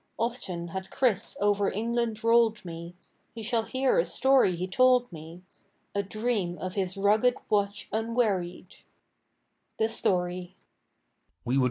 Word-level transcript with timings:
Often 0.17 0.69
had 0.69 0.89
Chris 0.89 1.37
over 1.39 1.69
England 1.71 2.23
rolled 2.23 2.65
me; 2.65 2.95
You 3.35 3.43
shall 3.43 3.61
hear 3.61 3.99
a 3.99 4.03
story 4.03 4.55
he 4.55 4.65
told 4.65 5.11
me 5.13 5.43
A 5.93 6.01
dream 6.01 6.57
of 6.57 6.73
his 6.73 6.97
rugged 6.97 7.35
watch 7.51 7.87
unwearied. 7.91 8.77
THE 9.77 9.89
STORY. 9.89 10.55